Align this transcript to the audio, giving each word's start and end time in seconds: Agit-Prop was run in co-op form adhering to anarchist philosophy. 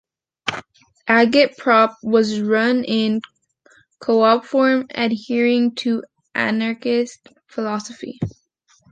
Agit-Prop 1.07 1.95
was 2.01 2.39
run 2.41 2.83
in 2.85 3.21
co-op 3.99 4.43
form 4.45 4.87
adhering 4.95 5.75
to 5.75 6.03
anarchist 6.33 7.27
philosophy. 7.45 8.19